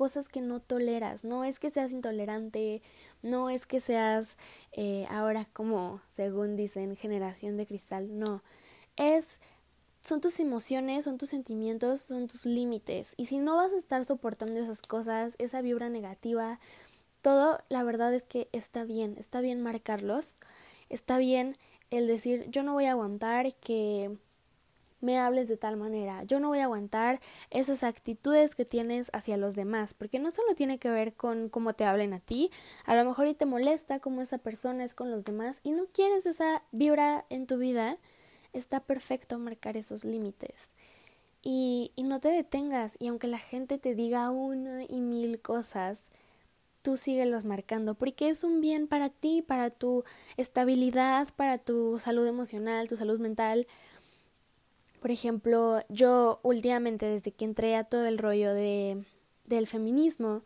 cosas 0.00 0.28
que 0.28 0.40
no 0.40 0.60
toleras. 0.60 1.24
No 1.24 1.44
es 1.44 1.58
que 1.58 1.68
seas 1.68 1.92
intolerante 1.92 2.80
no 3.20 3.50
es 3.50 3.66
que 3.66 3.80
seas 3.80 4.38
eh, 4.72 5.06
ahora 5.10 5.46
como, 5.52 6.00
según 6.06 6.56
dicen, 6.56 6.96
generación 6.96 7.58
de 7.58 7.66
cristal, 7.66 8.18
no. 8.18 8.42
Es 8.96 9.40
son 10.00 10.22
tus 10.22 10.40
emociones, 10.40 11.04
son 11.04 11.18
tus 11.18 11.28
sentimientos, 11.28 12.00
son 12.00 12.28
tus 12.28 12.46
límites. 12.46 13.12
Y 13.18 13.26
si 13.26 13.40
no 13.40 13.56
vas 13.56 13.74
a 13.74 13.76
estar 13.76 14.02
soportando 14.06 14.58
esas 14.58 14.80
cosas, 14.80 15.34
esa 15.36 15.60
vibra 15.60 15.90
negativa, 15.90 16.58
todo, 17.20 17.58
la 17.68 17.82
verdad 17.82 18.14
es 18.14 18.24
que 18.24 18.48
está 18.52 18.84
bien, 18.84 19.16
está 19.18 19.42
bien 19.42 19.60
marcarlos, 19.60 20.38
está 20.88 21.18
bien 21.18 21.58
el 21.90 22.06
decir, 22.06 22.46
yo 22.48 22.62
no 22.62 22.72
voy 22.72 22.86
a 22.86 22.92
aguantar 22.92 23.54
que 23.56 24.16
me 25.00 25.18
hables 25.18 25.48
de 25.48 25.56
tal 25.56 25.76
manera, 25.76 26.24
yo 26.24 26.40
no 26.40 26.48
voy 26.48 26.60
a 26.60 26.64
aguantar 26.64 27.20
esas 27.50 27.82
actitudes 27.82 28.54
que 28.54 28.64
tienes 28.64 29.10
hacia 29.12 29.36
los 29.36 29.56
demás, 29.56 29.94
porque 29.94 30.18
no 30.18 30.30
solo 30.30 30.54
tiene 30.54 30.78
que 30.78 30.90
ver 30.90 31.14
con 31.14 31.48
cómo 31.48 31.74
te 31.74 31.84
hablen 31.84 32.12
a 32.12 32.20
ti, 32.20 32.50
a 32.84 32.94
lo 32.94 33.04
mejor 33.04 33.26
y 33.26 33.34
te 33.34 33.46
molesta 33.46 34.00
cómo 34.00 34.20
esa 34.20 34.38
persona 34.38 34.84
es 34.84 34.94
con 34.94 35.10
los 35.10 35.24
demás 35.24 35.60
y 35.62 35.72
no 35.72 35.86
quieres 35.86 36.26
esa 36.26 36.62
vibra 36.72 37.24
en 37.30 37.46
tu 37.46 37.58
vida, 37.58 37.98
está 38.52 38.80
perfecto 38.80 39.38
marcar 39.38 39.76
esos 39.76 40.04
límites. 40.04 40.70
Y, 41.42 41.92
y 41.96 42.02
no 42.02 42.20
te 42.20 42.28
detengas, 42.28 42.96
y 42.98 43.08
aunque 43.08 43.26
la 43.26 43.38
gente 43.38 43.78
te 43.78 43.94
diga 43.94 44.30
una 44.30 44.84
y 44.84 45.00
mil 45.00 45.40
cosas, 45.40 46.10
tú 46.82 46.96
síguelos 46.96 47.44
marcando, 47.44 47.94
porque 47.94 48.28
es 48.28 48.44
un 48.44 48.60
bien 48.60 48.86
para 48.86 49.10
ti, 49.10 49.42
para 49.42 49.70
tu 49.70 50.04
estabilidad, 50.36 51.28
para 51.36 51.58
tu 51.58 51.98
salud 51.98 52.26
emocional, 52.26 52.88
tu 52.88 52.96
salud 52.96 53.18
mental. 53.20 53.66
Por 55.00 55.10
ejemplo, 55.10 55.80
yo 55.88 56.40
últimamente, 56.42 57.06
desde 57.06 57.32
que 57.32 57.44
entré 57.44 57.76
a 57.76 57.84
todo 57.84 58.06
el 58.06 58.18
rollo 58.18 58.54
de, 58.54 59.04
del 59.44 59.66
feminismo, 59.66 60.42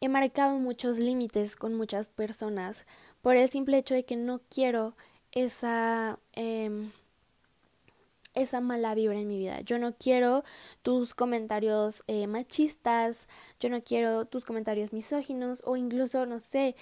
he 0.00 0.08
marcado 0.08 0.58
muchos 0.58 0.98
límites 0.98 1.56
con 1.56 1.74
muchas 1.74 2.08
personas 2.08 2.86
por 3.22 3.36
el 3.36 3.48
simple 3.50 3.78
hecho 3.78 3.94
de 3.94 4.04
que 4.04 4.16
no 4.16 4.40
quiero 4.48 4.96
esa 5.32 6.18
eh, 6.34 6.90
esa 8.34 8.60
mala 8.60 8.94
vibra 8.94 9.18
en 9.18 9.28
mi 9.28 9.38
vida. 9.38 9.60
Yo 9.62 9.78
no 9.78 9.94
quiero 9.96 10.44
tus 10.82 11.14
comentarios 11.14 12.04
eh, 12.06 12.26
machistas, 12.26 13.26
yo 13.60 13.68
no 13.68 13.82
quiero 13.82 14.26
tus 14.26 14.44
comentarios 14.44 14.92
misóginos 14.92 15.62
o 15.66 15.76
incluso, 15.76 16.26
no 16.26 16.38
sé, 16.38 16.76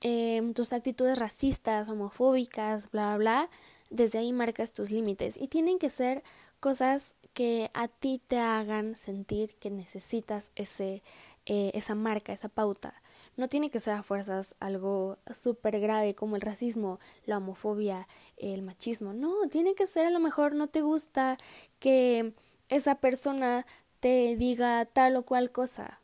em, 0.00 0.54
tus 0.54 0.72
actitudes 0.72 1.18
racistas, 1.18 1.88
homofóbicas, 1.88 2.90
bla, 2.90 3.16
bla, 3.16 3.18
bla. 3.18 3.50
Desde 3.90 4.18
ahí 4.18 4.32
marcas 4.32 4.72
tus 4.72 4.90
límites 4.90 5.36
y 5.40 5.48
tienen 5.48 5.78
que 5.78 5.88
ser 5.90 6.22
cosas 6.60 7.14
que 7.34 7.70
a 7.74 7.88
ti 7.88 8.20
te 8.26 8.38
hagan 8.38 8.96
sentir 8.96 9.54
que 9.56 9.70
necesitas 9.70 10.50
ese, 10.56 11.02
eh, 11.46 11.70
esa 11.74 11.94
marca, 11.94 12.32
esa 12.32 12.48
pauta. 12.48 13.00
No 13.36 13.48
tiene 13.48 13.70
que 13.70 13.80
ser 13.80 13.94
a 13.94 14.02
fuerzas 14.02 14.56
algo 14.58 15.18
súper 15.32 15.78
grave 15.78 16.14
como 16.14 16.34
el 16.34 16.42
racismo, 16.42 16.98
la 17.26 17.38
homofobia, 17.38 18.08
el 18.36 18.62
machismo. 18.62 19.12
No, 19.12 19.48
tiene 19.48 19.74
que 19.74 19.86
ser 19.86 20.06
a 20.06 20.10
lo 20.10 20.18
mejor 20.18 20.54
no 20.54 20.66
te 20.66 20.82
gusta 20.82 21.38
que 21.78 22.34
esa 22.68 22.96
persona 22.96 23.64
te 24.00 24.36
diga 24.36 24.84
tal 24.86 25.16
o 25.16 25.22
cual 25.24 25.52
cosa. 25.52 26.00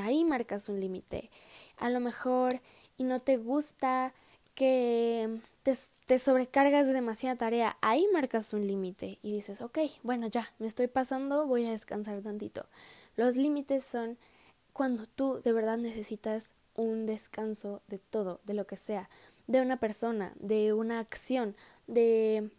Ahí 0.00 0.24
marcas 0.24 0.68
un 0.68 0.78
límite. 0.78 1.30
A 1.76 1.90
lo 1.90 1.98
mejor 1.98 2.60
y 2.96 3.04
no 3.04 3.18
te 3.18 3.38
gusta 3.38 4.14
que 4.54 5.40
te, 5.62 6.18
sobrecargas 6.18 6.86
de 6.86 6.92
demasiada 6.92 7.36
tarea, 7.36 7.76
ahí 7.80 8.06
marcas 8.12 8.52
un 8.52 8.66
límite 8.66 9.18
y 9.22 9.32
dices, 9.32 9.60
ok, 9.60 9.78
bueno, 10.02 10.26
ya, 10.28 10.52
me 10.58 10.66
estoy 10.66 10.86
pasando, 10.86 11.46
voy 11.46 11.66
a 11.66 11.70
descansar 11.70 12.20
tantito. 12.22 12.66
Los 13.16 13.36
límites 13.36 13.84
son 13.84 14.16
cuando 14.72 15.06
tú 15.06 15.40
de 15.42 15.52
verdad 15.52 15.78
necesitas 15.78 16.52
un 16.74 17.06
descanso 17.06 17.82
de 17.88 17.98
todo, 17.98 18.40
de 18.44 18.54
lo 18.54 18.66
que 18.66 18.76
sea, 18.76 19.10
de 19.46 19.60
una 19.60 19.78
persona, 19.78 20.32
de 20.36 20.72
una 20.72 21.00
acción, 21.00 21.54
de 21.86 22.50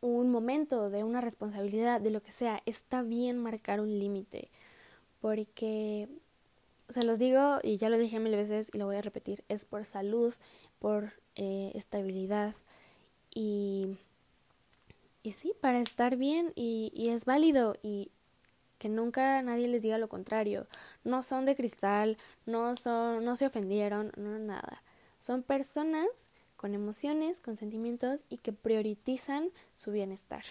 un 0.00 0.30
momento, 0.30 0.90
de 0.90 1.04
una 1.04 1.20
responsabilidad, 1.20 2.00
de 2.00 2.10
lo 2.10 2.22
que 2.22 2.32
sea. 2.32 2.60
Está 2.66 3.02
bien 3.02 3.38
marcar 3.38 3.80
un 3.80 3.98
límite, 3.98 4.50
porque, 5.20 6.08
se 6.88 7.04
los 7.04 7.18
digo 7.18 7.58
y 7.62 7.76
ya 7.76 7.88
lo 7.88 7.98
dije 7.98 8.18
mil 8.18 8.34
veces 8.34 8.70
y 8.72 8.78
lo 8.78 8.86
voy 8.86 8.96
a 8.96 9.02
repetir, 9.02 9.44
es 9.48 9.64
por 9.64 9.84
salud, 9.84 10.34
por 10.78 11.12
eh, 11.38 11.72
estabilidad 11.74 12.54
y, 13.34 13.96
y 15.22 15.32
sí, 15.32 15.54
para 15.60 15.80
estar 15.80 16.16
bien 16.16 16.52
y, 16.54 16.92
y 16.94 17.08
es 17.08 17.24
válido 17.24 17.76
y 17.82 18.10
que 18.78 18.88
nunca 18.88 19.42
nadie 19.42 19.68
les 19.68 19.82
diga 19.82 19.98
lo 19.98 20.08
contrario. 20.08 20.66
No 21.04 21.22
son 21.22 21.46
de 21.46 21.56
cristal, 21.56 22.16
no 22.46 22.76
son, 22.76 23.24
no 23.24 23.36
se 23.36 23.46
ofendieron, 23.46 24.12
no 24.16 24.38
nada. 24.38 24.82
Son 25.18 25.42
personas 25.42 26.08
con 26.56 26.74
emociones, 26.74 27.40
con 27.40 27.56
sentimientos 27.56 28.24
y 28.28 28.38
que 28.38 28.52
priorizan 28.52 29.50
su 29.74 29.92
bienestar. 29.92 30.44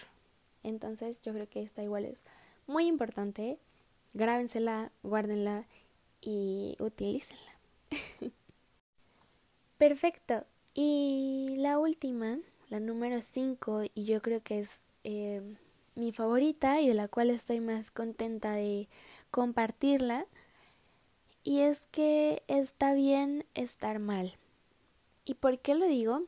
Entonces, 0.62 1.20
yo 1.22 1.32
creo 1.32 1.48
que 1.48 1.62
esta 1.62 1.82
igual 1.82 2.04
es 2.04 2.22
muy 2.66 2.86
importante. 2.86 3.58
Grábensela, 4.14 4.90
guárdenla 5.02 5.66
y 6.20 6.76
utilícenla. 6.80 7.58
Perfecto. 9.78 10.44
Y 10.80 11.56
la 11.56 11.76
última, 11.76 12.38
la 12.68 12.78
número 12.78 13.20
5, 13.20 13.86
y 13.96 14.04
yo 14.04 14.22
creo 14.22 14.40
que 14.44 14.60
es 14.60 14.82
eh, 15.02 15.42
mi 15.96 16.12
favorita 16.12 16.80
y 16.80 16.86
de 16.86 16.94
la 16.94 17.08
cual 17.08 17.30
estoy 17.30 17.58
más 17.58 17.90
contenta 17.90 18.52
de 18.52 18.88
compartirla. 19.32 20.26
Y 21.42 21.62
es 21.62 21.88
que 21.90 22.44
está 22.46 22.94
bien 22.94 23.44
estar 23.56 23.98
mal. 23.98 24.36
¿Y 25.24 25.34
por 25.34 25.58
qué 25.58 25.74
lo 25.74 25.84
digo? 25.84 26.22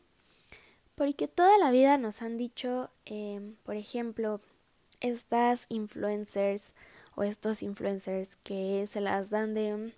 Porque 0.97 1.29
toda 1.29 1.57
la 1.59 1.71
vida 1.71 1.97
nos 1.97 2.21
han 2.21 2.37
dicho, 2.37 2.91
em, 3.05 3.55
por 3.63 3.77
ejemplo, 3.77 4.41
estas 4.99 5.67
influencers 5.69 6.73
o 7.15 7.23
estos 7.23 7.63
influencers 7.63 8.35
que 8.43 8.89
se 8.89 9.01
las 9.01 9.31
dan 9.31 9.55
de, 9.55 9.93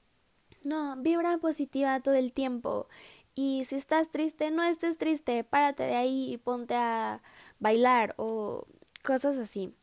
no, 0.63 0.95
vibra 0.97 1.39
positiva 1.39 2.01
todo 2.01 2.17
el 2.17 2.35
tiempo. 2.35 2.87
Y 3.35 3.65
si 3.65 3.77
estás 3.77 4.11
triste, 4.11 4.51
no 4.51 4.63
estés 4.63 4.99
triste, 4.99 5.43
párate 5.45 5.85
de 5.85 5.95
ahí 5.95 6.33
y 6.33 6.37
ponte 6.37 6.75
a 6.75 7.23
bailar 7.61 8.15
o 8.19 8.67
cosas 9.03 9.39
así. 9.39 9.75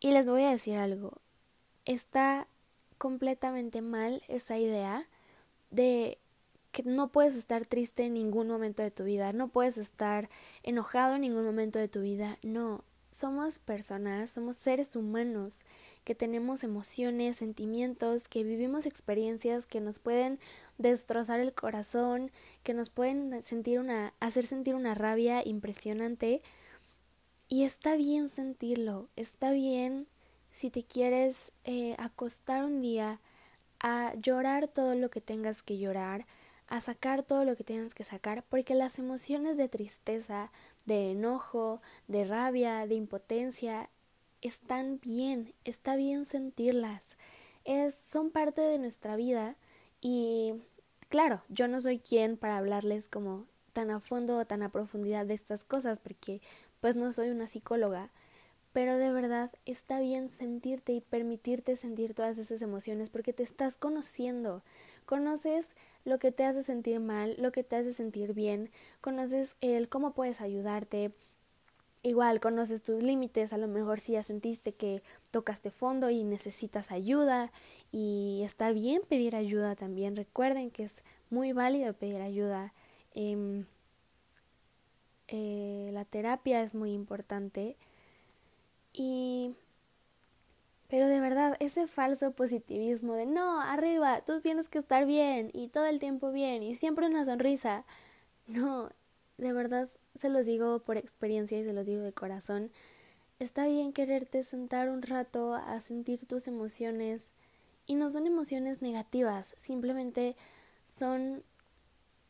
Y 0.00 0.12
les 0.12 0.26
voy 0.26 0.42
a 0.42 0.50
decir 0.50 0.76
algo, 0.78 1.20
está 1.84 2.48
completamente 2.98 3.82
mal 3.82 4.22
esa 4.28 4.58
idea 4.58 5.06
de 5.70 6.18
que 6.72 6.82
no 6.84 7.12
puedes 7.12 7.36
estar 7.36 7.66
triste 7.66 8.04
en 8.04 8.14
ningún 8.14 8.48
momento 8.48 8.82
de 8.82 8.90
tu 8.90 9.04
vida, 9.04 9.32
no 9.32 9.48
puedes 9.48 9.76
estar 9.76 10.30
enojado 10.62 11.16
en 11.16 11.20
ningún 11.20 11.44
momento 11.44 11.78
de 11.78 11.88
tu 11.88 12.00
vida, 12.00 12.38
no, 12.42 12.84
somos 13.10 13.58
personas, 13.58 14.30
somos 14.30 14.56
seres 14.56 14.96
humanos 14.96 15.64
que 16.04 16.14
tenemos 16.14 16.64
emociones, 16.64 17.36
sentimientos, 17.36 18.28
que 18.28 18.44
vivimos 18.44 18.86
experiencias 18.86 19.66
que 19.66 19.80
nos 19.80 19.98
pueden 19.98 20.38
destrozar 20.78 21.40
el 21.40 21.52
corazón, 21.52 22.30
que 22.62 22.74
nos 22.74 22.90
pueden 22.90 23.42
sentir 23.42 23.78
una, 23.78 24.12
hacer 24.20 24.44
sentir 24.44 24.74
una 24.74 24.94
rabia 24.94 25.46
impresionante, 25.46 26.42
y 27.48 27.64
está 27.64 27.96
bien 27.96 28.30
sentirlo, 28.30 29.08
está 29.14 29.50
bien 29.50 30.06
si 30.52 30.70
te 30.70 30.84
quieres 30.84 31.52
eh, 31.64 31.94
acostar 31.98 32.64
un 32.64 32.80
día 32.80 33.20
a 33.78 34.14
llorar 34.14 34.68
todo 34.68 34.94
lo 34.94 35.10
que 35.10 35.20
tengas 35.20 35.62
que 35.62 35.76
llorar, 35.76 36.26
a 36.68 36.80
sacar 36.80 37.22
todo 37.22 37.44
lo 37.44 37.54
que 37.54 37.64
tengas 37.64 37.94
que 37.94 38.04
sacar, 38.04 38.42
porque 38.48 38.74
las 38.74 38.98
emociones 38.98 39.58
de 39.58 39.68
tristeza, 39.68 40.50
de 40.86 41.10
enojo, 41.10 41.82
de 42.08 42.24
rabia, 42.24 42.86
de 42.86 42.94
impotencia, 42.94 43.90
están 44.42 45.00
bien, 45.00 45.54
está 45.64 45.96
bien 45.96 46.26
sentirlas, 46.26 47.02
es, 47.64 47.96
son 48.10 48.30
parte 48.30 48.60
de 48.60 48.78
nuestra 48.78 49.16
vida 49.16 49.56
y 50.00 50.54
claro, 51.08 51.42
yo 51.48 51.68
no 51.68 51.80
soy 51.80 51.98
quien 51.98 52.36
para 52.36 52.58
hablarles 52.58 53.08
como 53.08 53.46
tan 53.72 53.90
a 53.90 54.00
fondo 54.00 54.38
o 54.38 54.44
tan 54.44 54.62
a 54.62 54.68
profundidad 54.70 55.24
de 55.26 55.34
estas 55.34 55.64
cosas, 55.64 56.00
porque 56.00 56.40
pues 56.80 56.96
no 56.96 57.12
soy 57.12 57.30
una 57.30 57.46
psicóloga, 57.46 58.10
pero 58.72 58.96
de 58.96 59.12
verdad 59.12 59.52
está 59.66 60.00
bien 60.00 60.30
sentirte 60.30 60.92
y 60.92 61.00
permitirte 61.00 61.76
sentir 61.76 62.14
todas 62.14 62.38
esas 62.38 62.62
emociones 62.62 63.10
porque 63.10 63.32
te 63.32 63.42
estás 63.42 63.76
conociendo, 63.76 64.62
conoces 65.04 65.68
lo 66.04 66.18
que 66.18 66.32
te 66.32 66.44
hace 66.44 66.62
sentir 66.62 66.98
mal, 67.00 67.36
lo 67.38 67.52
que 67.52 67.62
te 67.62 67.76
hace 67.76 67.92
sentir 67.92 68.32
bien, 68.34 68.70
conoces 69.00 69.56
el 69.60 69.88
cómo 69.88 70.14
puedes 70.14 70.40
ayudarte, 70.40 71.12
igual 72.02 72.40
conoces 72.40 72.82
tus 72.82 73.02
límites, 73.02 73.52
a 73.52 73.58
lo 73.58 73.68
mejor 73.68 74.00
si 74.00 74.12
ya 74.12 74.22
sentiste 74.22 74.72
que 74.72 75.02
tocaste 75.30 75.70
fondo 75.70 76.10
y 76.10 76.24
necesitas 76.24 76.90
ayuda 76.90 77.52
y 77.92 78.42
está 78.44 78.72
bien 78.72 79.02
pedir 79.08 79.36
ayuda 79.36 79.76
también, 79.76 80.16
recuerden 80.16 80.70
que 80.70 80.84
es 80.84 80.94
muy 81.30 81.52
válido 81.52 81.94
pedir 81.94 82.20
ayuda. 82.20 82.72
Eh, 83.14 83.64
eh, 85.34 85.90
la 85.92 86.04
terapia 86.04 86.62
es 86.62 86.74
muy 86.74 86.92
importante 86.92 87.76
y 88.92 89.54
pero 90.88 91.06
de 91.06 91.20
verdad 91.20 91.56
ese 91.58 91.86
falso 91.86 92.32
positivismo 92.32 93.14
de 93.14 93.24
no 93.24 93.62
arriba 93.62 94.20
tú 94.20 94.42
tienes 94.42 94.68
que 94.68 94.78
estar 94.78 95.06
bien 95.06 95.50
y 95.54 95.68
todo 95.68 95.86
el 95.86 95.98
tiempo 96.00 96.32
bien 96.32 96.62
y 96.62 96.74
siempre 96.74 97.06
una 97.06 97.24
sonrisa 97.24 97.86
no 98.46 98.90
de 99.38 99.54
verdad 99.54 99.88
se 100.14 100.28
los 100.28 100.46
digo 100.46 100.80
por 100.80 100.96
experiencia 100.96 101.58
y 101.58 101.64
se 101.64 101.72
los 101.72 101.86
digo 101.86 102.02
de 102.02 102.12
corazón 102.12 102.70
está 103.42 103.66
bien 103.66 103.92
quererte 103.92 104.44
sentar 104.44 104.88
un 104.88 105.02
rato 105.02 105.54
a 105.54 105.80
sentir 105.80 106.26
tus 106.26 106.46
emociones 106.46 107.32
y 107.86 107.96
no 107.96 108.08
son 108.10 108.26
emociones 108.26 108.82
negativas, 108.82 109.54
simplemente 109.56 110.36
son 110.84 111.42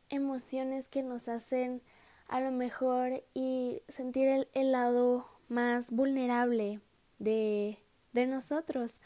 emociones 0.08 0.88
que 0.88 1.02
nos 1.02 1.28
hacen 1.28 1.82
a 2.28 2.40
lo 2.40 2.50
mejor 2.50 3.22
y 3.34 3.82
sentir 3.88 4.48
el, 4.54 4.72
lado 4.72 5.28
más 5.48 5.90
vulnerable 5.90 6.80
de, 7.18 7.78
de, 8.14 8.26
nosotros, 8.26 9.00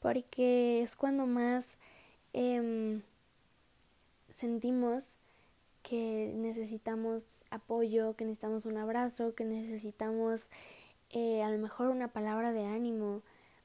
porque 0.00 0.82
es 0.82 0.96
cuando 0.96 1.26
más 1.26 1.76
em, 2.32 3.02
sentimos 4.30 5.16
que 5.82 6.32
necesitamos 6.34 7.44
apoyo, 7.50 8.14
que 8.16 8.24
necesitamos 8.24 8.66
un 8.66 8.76
abrazo, 8.76 9.34
que 9.34 9.44
necesitamos 9.44 10.46
eh, 11.10 11.42
a 11.42 11.50
lo 11.50 11.58
mejor 11.58 11.88
una 11.88 12.08
palabra 12.08 12.52
de 12.52 12.64
ánimo, 12.64 13.22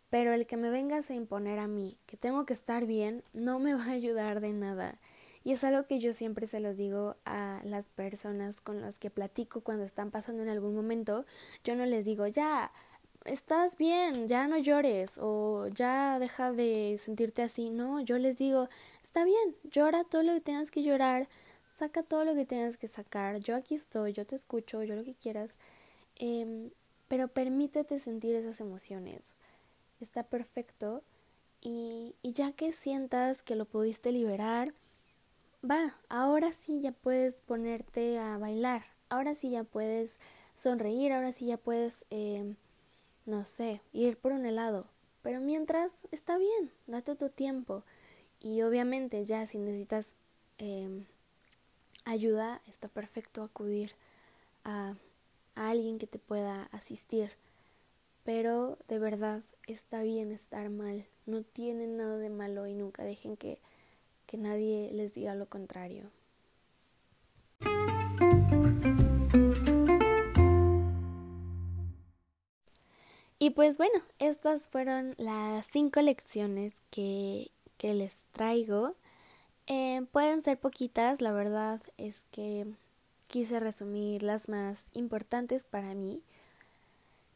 pero 0.10 0.34
el 0.34 0.46
que 0.46 0.58
me 0.58 0.70
vengas 0.70 1.10
a 1.10 1.16
imponer 1.16 1.60
a 1.60 1.68
mí 1.68 1.98
que 2.06 2.18
tengo 2.18 2.46
que 2.46 2.54
estar 2.54 2.86
bien 2.86 3.24
no 3.34 3.60
me 3.60 3.74
va 3.74 3.86
a 3.86 3.92
ayudar 3.92 4.42
de 4.42 4.54
nada. 4.54 5.00
Y 5.44 5.54
es 5.54 5.64
algo 5.64 5.86
que 5.86 6.00
yo 6.00 6.12
siempre 6.12 6.46
se 6.46 6.60
los 6.60 6.76
digo 6.76 7.16
a 7.24 7.62
las 7.64 7.88
personas 7.88 8.60
con 8.60 8.82
las 8.82 9.00
que 9.00 9.10
platico 9.10 9.62
cuando 9.62 9.86
están 9.86 10.12
pasando 10.12 10.44
en 10.44 10.50
algún 10.50 10.76
momento. 10.76 11.26
Yo 11.64 11.76
no 11.76 11.86
les 11.86 12.04
digo, 12.04 12.28
ya, 12.28 12.72
estás 13.24 13.78
bien, 13.78 14.28
ya 14.28 14.48
no 14.48 14.58
llores 14.58 15.18
o 15.18 15.68
ya 15.68 16.20
deja 16.20 16.52
de 16.52 17.00
sentirte 17.02 17.44
así. 17.44 17.70
No, 17.70 18.02
yo 18.02 18.18
les 18.18 18.38
digo, 18.38 18.68
está 19.04 19.24
bien, 19.24 19.56
llora 19.64 20.04
todo 20.04 20.24
lo 20.24 20.34
que 20.34 20.42
tengas 20.42 20.70
que 20.70 20.84
llorar, 20.84 21.30
saca 21.78 22.04
todo 22.04 22.26
lo 22.26 22.34
que 22.34 22.46
tengas 22.46 22.78
que 22.78 22.88
sacar. 22.88 23.40
Yo 23.40 23.56
aquí 23.56 23.76
estoy, 23.76 24.14
yo 24.14 24.26
te 24.26 24.36
escucho, 24.36 24.84
yo 24.84 24.96
lo 24.96 25.04
que 25.04 25.14
quieras. 25.14 25.58
Eh, 26.16 26.72
pero 27.08 27.28
permítete 27.28 28.00
sentir 28.00 28.36
esas 28.36 28.60
emociones. 28.60 29.34
Está 30.02 30.24
perfecto. 30.24 31.04
Y, 31.62 32.16
y 32.22 32.34
ya 32.34 32.52
que 32.52 32.74
sientas 32.74 33.44
que 33.44 33.56
lo 33.56 33.66
pudiste 33.66 34.12
liberar, 34.12 34.74
va, 35.70 35.96
ahora 36.10 36.52
sí 36.54 36.82
ya 36.82 36.92
puedes 36.92 37.42
ponerte 37.42 38.20
a 38.20 38.38
bailar, 38.38 38.86
ahora 39.10 39.36
sí 39.36 39.50
ya 39.52 39.64
puedes 39.64 40.20
sonreír, 40.56 41.14
ahora 41.14 41.32
sí 41.32 41.48
ya 41.48 41.58
puedes, 41.58 42.06
eh, 42.10 42.56
no 43.26 43.46
sé, 43.46 43.82
ir 43.94 44.18
por 44.18 44.32
un 44.32 44.46
helado. 44.46 44.88
Pero 45.24 45.42
mientras 45.42 46.08
está 46.12 46.38
bien, 46.38 46.72
date 46.86 47.16
tu 47.16 47.30
tiempo. 47.30 47.84
Y 48.40 48.62
obviamente 48.62 49.26
ya 49.26 49.46
si 49.48 49.58
necesitas 49.58 50.14
em, 50.60 51.06
ayuda, 52.10 52.62
está 52.68 52.88
perfecto 52.88 53.44
acudir 53.44 53.94
a 54.64 54.96
a 55.58 55.70
alguien 55.72 55.98
que 55.98 56.08
te 56.08 56.20
pueda 56.20 56.70
asistir. 56.72 57.32
Pero 58.24 58.78
de 58.88 59.00
verdad 59.00 59.42
está 59.66 60.04
bien 60.04 60.32
estar 60.32 60.70
mal, 60.70 61.06
no 61.26 61.44
tienen 61.44 61.98
nada 61.98 62.18
de 62.18 62.30
malo 62.30 62.68
y 62.68 62.74
nunca 62.74 63.04
dejen 63.04 63.36
que, 63.36 63.60
que 64.28 64.38
nadie 64.38 64.92
les 64.94 65.14
diga 65.14 65.36
lo 65.36 65.48
contrario. 65.48 66.12
Y 73.40 73.52
pues 73.52 73.78
bueno, 73.78 74.00
estas 74.20 74.68
fueron 74.68 75.14
las 75.18 75.68
cinco 75.68 76.02
lecciones 76.02 76.74
que, 76.90 77.50
que 77.78 77.94
les 77.94 78.26
traigo. 78.32 78.96
Eh, 79.68 80.06
pueden 80.12 80.42
ser 80.42 80.58
poquitas, 80.60 81.22
la 81.22 81.34
verdad 81.34 81.82
es 81.98 82.24
que 82.32 82.66
quise 83.28 83.60
resumir 83.60 84.24
las 84.24 84.48
más 84.48 84.86
importantes 84.94 85.66
para 85.66 85.94
mí. 85.94 86.22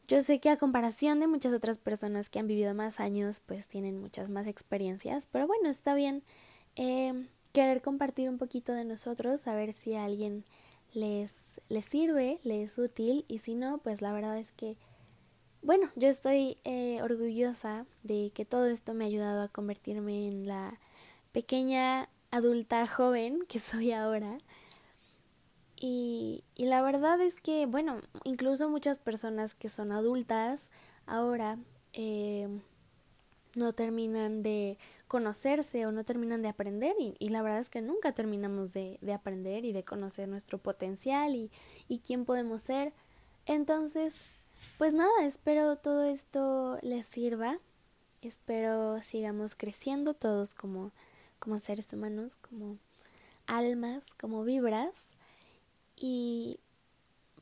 Yo 0.08 0.22
sé 0.22 0.40
que 0.40 0.50
a 0.50 0.56
comparación 0.56 1.20
de 1.20 1.26
muchas 1.26 1.52
otras 1.52 1.78
personas 1.78 2.30
que 2.30 2.38
han 2.38 2.46
vivido 2.46 2.74
más 2.74 3.00
años, 3.00 3.40
pues 3.44 3.66
tienen 3.66 4.00
muchas 4.00 4.28
más 4.30 4.46
experiencias, 4.46 5.28
pero 5.30 5.46
bueno, 5.46 5.68
está 5.68 5.94
bien 5.94 6.22
eh, 6.76 7.26
querer 7.52 7.82
compartir 7.82 8.28
un 8.28 8.38
poquito 8.38 8.72
de 8.72 8.84
nosotros, 8.84 9.46
a 9.46 9.54
ver 9.54 9.74
si 9.74 9.94
a 9.94 10.04
alguien 10.04 10.44
les, 10.94 11.32
les 11.68 11.84
sirve, 11.84 12.40
les 12.44 12.72
es 12.72 12.78
útil, 12.78 13.24
y 13.28 13.38
si 13.38 13.54
no, 13.54 13.78
pues 13.78 14.02
la 14.02 14.12
verdad 14.12 14.38
es 14.38 14.52
que, 14.52 14.76
bueno, 15.62 15.88
yo 15.96 16.08
estoy 16.08 16.58
eh, 16.64 17.00
orgullosa 17.02 17.86
de 18.02 18.32
que 18.34 18.44
todo 18.44 18.66
esto 18.66 18.94
me 18.94 19.04
ha 19.04 19.08
ayudado 19.08 19.42
a 19.42 19.48
convertirme 19.48 20.26
en 20.26 20.46
la 20.46 20.78
pequeña 21.32 22.08
adulta 22.32 22.88
joven 22.88 23.44
que 23.46 23.60
soy 23.60 23.92
ahora. 23.92 24.38
Y, 25.76 26.42
y 26.56 26.66
la 26.66 26.82
verdad 26.82 27.20
es 27.20 27.40
que, 27.40 27.66
bueno, 27.66 28.00
incluso 28.24 28.68
muchas 28.68 28.98
personas 28.98 29.54
que 29.54 29.68
son 29.68 29.92
adultas 29.92 30.68
ahora 31.06 31.58
eh, 31.92 32.48
no 33.54 33.72
terminan 33.72 34.42
de 34.42 34.78
conocerse 35.08 35.84
o 35.84 35.92
no 35.92 36.04
terminan 36.04 36.40
de 36.40 36.48
aprender 36.48 36.94
y, 36.98 37.14
y 37.18 37.28
la 37.28 37.42
verdad 37.42 37.60
es 37.60 37.68
que 37.68 37.82
nunca 37.82 38.12
terminamos 38.12 38.72
de, 38.72 38.98
de, 39.02 39.12
aprender 39.12 39.64
y 39.64 39.72
de 39.72 39.84
conocer 39.84 40.26
nuestro 40.28 40.58
potencial 40.58 41.34
y, 41.34 41.50
y 41.88 41.98
quién 41.98 42.24
podemos 42.24 42.62
ser. 42.62 42.92
Entonces, 43.44 44.20
pues 44.78 44.92
nada, 44.94 45.26
espero 45.26 45.76
todo 45.76 46.04
esto 46.04 46.78
les 46.82 47.06
sirva. 47.06 47.58
Espero 48.22 49.02
sigamos 49.02 49.56
creciendo 49.56 50.14
todos 50.14 50.54
como, 50.54 50.92
como 51.42 51.58
seres 51.58 51.92
humanos, 51.92 52.36
como 52.36 52.78
almas, 53.46 54.04
como 54.20 54.44
vibras. 54.44 55.08
Y 55.96 56.60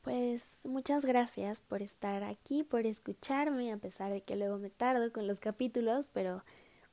pues 0.01 0.43
muchas 0.63 1.05
gracias 1.05 1.61
por 1.61 1.83
estar 1.83 2.23
aquí, 2.23 2.63
por 2.63 2.87
escucharme, 2.87 3.71
a 3.71 3.77
pesar 3.77 4.11
de 4.11 4.21
que 4.21 4.35
luego 4.35 4.57
me 4.57 4.71
tardo 4.71 5.13
con 5.13 5.27
los 5.27 5.39
capítulos, 5.39 6.07
pero 6.11 6.43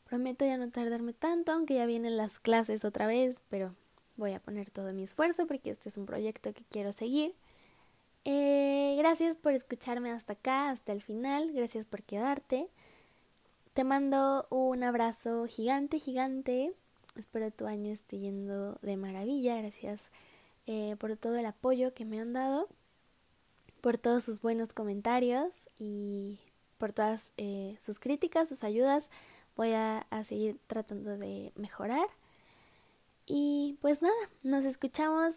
prometo 0.04 0.44
ya 0.44 0.58
no 0.58 0.70
tardarme 0.70 1.14
tanto, 1.14 1.52
aunque 1.52 1.76
ya 1.76 1.86
vienen 1.86 2.18
las 2.18 2.40
clases 2.40 2.84
otra 2.84 3.06
vez, 3.06 3.42
pero 3.48 3.74
voy 4.16 4.32
a 4.34 4.40
poner 4.40 4.70
todo 4.70 4.92
mi 4.92 5.04
esfuerzo 5.04 5.46
porque 5.46 5.70
este 5.70 5.88
es 5.88 5.96
un 5.96 6.04
proyecto 6.04 6.52
que 6.52 6.64
quiero 6.70 6.92
seguir. 6.92 7.34
Eh, 8.26 8.96
gracias 8.98 9.38
por 9.38 9.54
escucharme 9.54 10.10
hasta 10.10 10.34
acá, 10.34 10.68
hasta 10.68 10.92
el 10.92 11.00
final, 11.00 11.52
gracias 11.54 11.86
por 11.86 12.02
quedarte. 12.02 12.68
Te 13.72 13.84
mando 13.84 14.46
un 14.50 14.82
abrazo 14.82 15.46
gigante, 15.46 15.98
gigante. 15.98 16.74
Espero 17.18 17.50
tu 17.50 17.66
año 17.66 17.92
esté 17.92 18.18
yendo 18.18 18.78
de 18.80 18.96
maravilla. 18.96 19.56
Gracias 19.56 20.00
eh, 20.66 20.94
por 21.00 21.16
todo 21.16 21.36
el 21.36 21.46
apoyo 21.46 21.92
que 21.92 22.04
me 22.04 22.20
han 22.20 22.32
dado, 22.32 22.68
por 23.80 23.98
todos 23.98 24.22
sus 24.22 24.40
buenos 24.40 24.72
comentarios 24.72 25.68
y 25.76 26.38
por 26.78 26.92
todas 26.92 27.32
eh, 27.36 27.76
sus 27.80 27.98
críticas, 27.98 28.48
sus 28.48 28.62
ayudas. 28.62 29.10
Voy 29.56 29.72
a, 29.72 30.06
seguir 30.24 30.60
tratando 30.68 31.18
de 31.18 31.52
mejorar. 31.56 32.06
Y 33.26 33.76
pues 33.80 34.00
nada, 34.00 34.14
nos 34.44 34.64
escuchamos, 34.64 35.34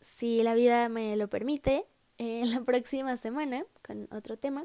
si 0.00 0.42
la 0.42 0.54
vida 0.54 0.88
me 0.88 1.16
lo 1.16 1.28
permite, 1.28 1.84
en 2.16 2.50
la 2.52 2.60
próxima 2.64 3.16
semana 3.18 3.64
con 3.86 4.08
otro 4.10 4.38
tema. 4.38 4.64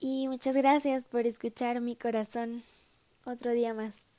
Y 0.00 0.26
muchas 0.26 0.56
gracias 0.56 1.04
por 1.04 1.26
escuchar 1.28 1.80
mi 1.80 1.94
corazón 1.94 2.64
otro 3.24 3.52
día 3.52 3.72
más. 3.72 4.11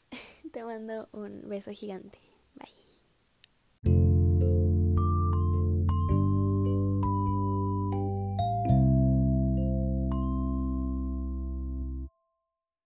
Te 0.54 0.64
mando 0.64 1.10
un 1.12 1.50
beso 1.50 1.74
gigante. 1.74 2.20